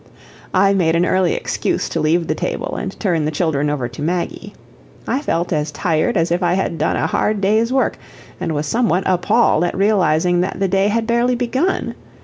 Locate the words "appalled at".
9.05-9.77